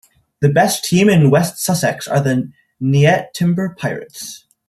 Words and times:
The 0.39 0.49
best 0.49 0.83
team 0.83 1.09
in 1.09 1.29
West 1.29 1.59
Sussex 1.59 2.07
are 2.07 2.19
the 2.19 2.51
Nyetimber 2.81 3.77
Pirates. 3.77 4.47